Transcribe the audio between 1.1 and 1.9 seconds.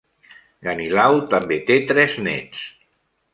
també té